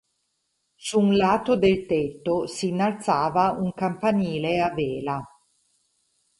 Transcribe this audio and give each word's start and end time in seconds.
Su 0.85 0.97
un 0.97 1.15
lato 1.15 1.55
del 1.57 1.85
tetto 1.85 2.47
si 2.47 2.69
innalzava 2.69 3.51
un 3.51 3.71
campanile 3.75 4.59
a 4.59 4.73
vela. 4.73 5.21